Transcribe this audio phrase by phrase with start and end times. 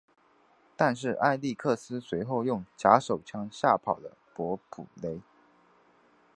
[0.75, 5.21] 但是艾力克斯随后用假手枪吓跑了伯普雷。